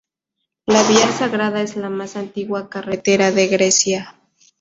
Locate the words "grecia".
3.47-4.15